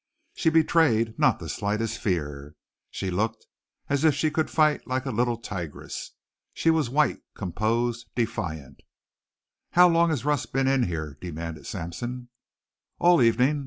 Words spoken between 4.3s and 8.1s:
could fight like a little tigress. She was white, composed,